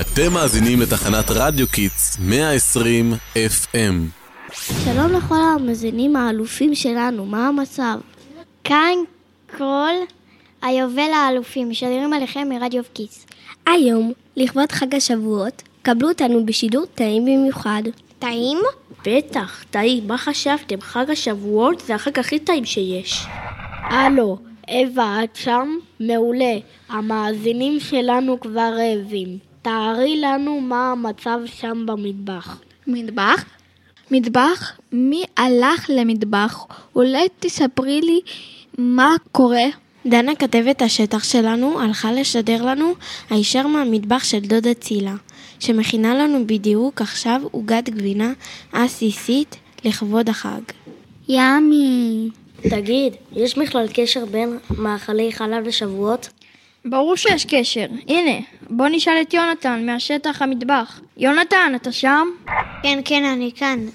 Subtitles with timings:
[0.00, 3.76] אתם מאזינים לתחנת רדיו Kids 120 FM.
[4.84, 7.98] שלום לכל המאזינים האלופים שלנו, מה המצב?
[8.64, 8.94] כאן
[9.56, 9.92] כל
[10.62, 13.26] היובל האלופים, משדרים עליכם מרדיו Kids.
[13.66, 17.82] היום, לכבוד חג השבועות, קבלו אותנו בשידור טעים במיוחד.
[18.18, 18.58] טעים?
[19.06, 20.06] בטח, טעים.
[20.06, 20.80] מה חשבתם?
[20.80, 23.26] חג השבועות זה החג הכי טעים שיש.
[23.90, 24.38] הלו,
[24.68, 25.76] אווה, את שם?
[26.00, 26.58] מעולה.
[26.88, 29.38] המאזינים שלנו כבר רעבים.
[29.62, 32.60] תארי לנו מה המצב שם במטבח.
[32.86, 33.44] מטבח?
[34.10, 34.78] מטבח?
[34.92, 36.66] מי הלך למטבח?
[36.96, 38.20] אולי תספרי לי
[38.78, 39.64] מה קורה?
[40.06, 42.92] דנה כתבת השטח שלנו הלכה לשדר לנו
[43.30, 45.14] הישר מהמטבח של דודה צילה,
[45.60, 48.32] שמכינה לנו בדיוק עכשיו עוגת גבינה
[48.72, 50.60] עסיסית לכבוד החג.
[51.28, 52.28] ימי.
[52.70, 56.28] תגיד, יש בכלל קשר בין מאכלי חלב לשבועות?
[56.84, 57.86] ברור שיש קשר.
[58.08, 61.00] הנה, בוא נשאל את יונתן מהשטח המטבח.
[61.16, 62.28] יונתן, אתה שם?
[62.82, 63.86] כן, כן, אני כאן.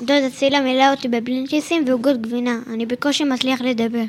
[0.00, 4.04] דודה צילה מילאה אותי בבלינצ'יסים ועוגות גבינה, אני בקושי מצליח לדבר.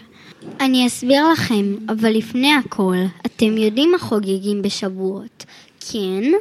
[0.59, 5.45] אני אסביר לכם, אבל לפני הכל, אתם יודעים מה חוגגים בשבועות,
[5.91, 6.31] כן?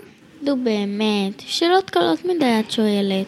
[0.43, 3.27] נו באמת, שאלות קלות מדי את שואלת.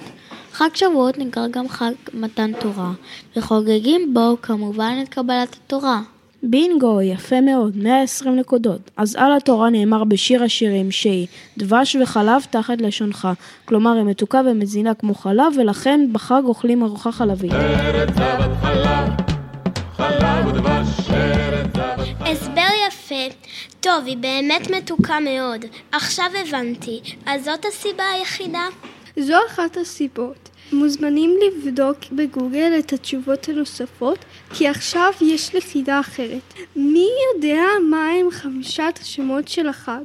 [0.63, 2.93] חג שבועות נקרא גם חג מתן תורה,
[3.37, 6.01] וחוגגים בו כמובן את קבלת התורה.
[6.43, 8.91] בינגו, יפה מאוד, 120 נקודות.
[8.97, 11.27] אז על התורה נאמר בשיר השירים שהיא
[11.59, 13.29] דבש וחלב תחת לשונך.
[13.65, 17.53] כלומר, היא מתוקה ומזינה כמו חלב, ולכן בחג אוכלים ארוחה חלבית.
[22.21, 23.35] הסבר יפה.
[23.81, 25.65] טוב, היא באמת מתוקה מאוד.
[25.93, 27.01] עכשיו הבנתי.
[27.27, 28.67] אז זאת הסיבה היחידה?
[29.17, 30.52] זו אחת הסיבות.
[30.73, 34.19] מוזמנים לבדוק בגוגל את התשובות הנוספות,
[34.55, 36.55] כי עכשיו יש לי חידה אחרת.
[36.77, 40.05] מי יודע מה הם חמישת השמות של החג?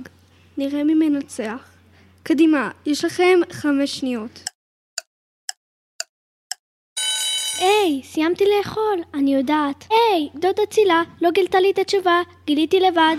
[0.58, 1.70] נראה מי מנצח.
[2.24, 4.44] קדימה, יש לכם חמש שניות.
[7.60, 9.86] היי, סיימתי לאכול, אני יודעת.
[9.90, 13.16] היי, דודה צילה, לא גילתה לי את התשובה, גיליתי לבד.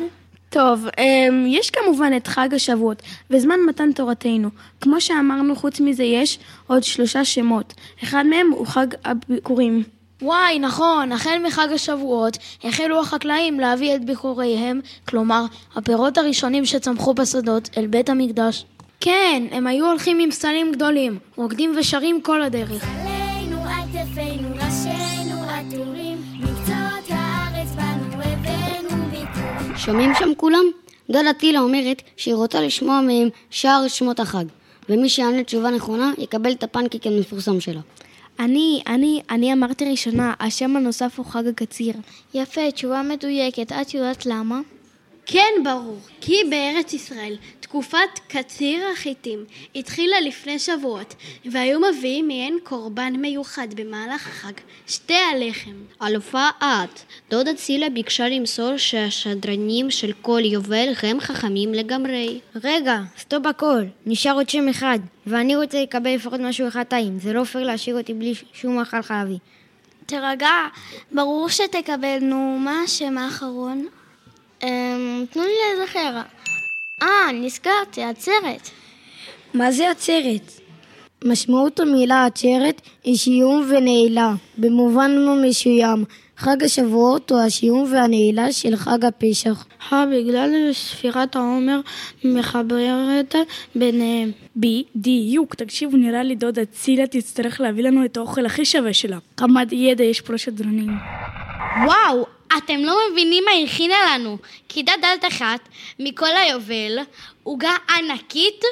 [0.50, 4.48] טוב, אמ, יש כמובן את חג השבועות וזמן מתן תורתנו.
[4.80, 7.74] כמו שאמרנו, חוץ מזה יש עוד שלושה שמות.
[8.02, 9.82] אחד מהם הוא חג הביקורים.
[10.22, 15.44] וואי, נכון, החל מחג השבועות החלו החקלאים להביא את ביקוריהם, כלומר,
[15.76, 18.64] הפירות הראשונים שצמחו בשדות, אל בית המקדש.
[19.00, 23.07] כן, הם היו הולכים עם סלים גדולים, רוקדים ושרים כל הדרך.
[29.78, 30.64] שומעים שם כולם?
[31.10, 34.44] דודה טילה אומרת שהיא רוצה לשמוע מהם שאר שמות החג,
[34.88, 37.80] ומי שיענה תשובה נכונה יקבל את הפנקק המפורסם שלה.
[38.40, 41.94] אני, אני, אני אמרתי ראשונה, השם הנוסף הוא חג הקציר.
[42.34, 43.72] יפה, תשובה מדויקת.
[43.72, 44.60] את יודעת למה?
[45.26, 45.98] כן, ברור.
[46.20, 47.36] כי בארץ ישראל
[47.68, 49.44] תקופת קציר החיטים
[49.76, 51.14] התחילה לפני שבועות,
[51.44, 54.52] והיו מביאים מעין קורבן מיוחד במהלך החג,
[54.86, 55.74] שתי הלחם.
[56.02, 62.40] אלופה את, דודה צילה ביקשה למסור שהשדרנים של כל יובל הם חכמים לגמרי.
[62.64, 67.32] רגע, סטופ הכל, נשאר עוד שם אחד, ואני רוצה לקבל לפחות משהו אחד טעים, זה
[67.32, 69.38] לא פייר להשאיר אותי בלי שום מאכל חלבי.
[70.06, 70.50] תירגע,
[71.12, 73.86] ברור שתקבל, נו, מה השם האחרון?
[74.62, 76.20] אמ, תנו לי להיזכר.
[77.02, 78.70] אה, נזכרתי, עצרת.
[79.54, 80.60] מה זה עצרת?
[81.24, 86.04] משמעות המילה עצרת היא שיום ונעילה, במובן לא מסוים.
[86.36, 89.66] חג השבועות הוא השיום והנעילה של חג הפסח.
[89.92, 91.80] אה, בגלל ספירת העומר
[92.24, 93.34] מחברת
[93.74, 94.30] ביניהם.
[94.56, 99.18] בדיוק, תקשיבו, נראה לי דודה צילה תצטרך להביא לנו את האוכל הכי שווה שלה.
[99.36, 100.90] כמה ידע יש פה לשדרנים.
[101.86, 102.26] וואו,
[102.56, 104.38] אתם לא מבינים מה הכינה לנו.
[104.68, 106.98] כיתה דלת אחת מכל היובל,
[107.42, 108.64] עוגה ענקית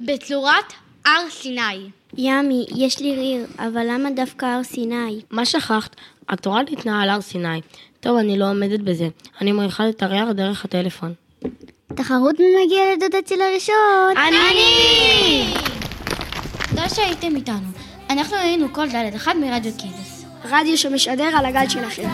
[0.00, 0.72] בצורת
[1.04, 1.90] הר סיני.
[2.18, 5.20] ימי, יש לי ריר, אבל למה דווקא הר סיני?
[5.30, 5.96] מה שכחת?
[6.28, 7.60] התורה ניתנה על הר סיני.
[8.00, 9.08] טוב, אני לא עומדת בזה.
[9.40, 11.14] אני מריחה את הריח דרך הטלפון.
[11.94, 14.16] תחרות מי מגיע לדודה צילה ראשון?
[14.16, 15.54] אני!
[16.70, 17.68] תודה שהייתם איתנו.
[18.10, 20.11] אנחנו היינו כל דלת אחד מרדיו קידס.
[20.44, 22.08] רדיו שמשדר על הגל שלכם.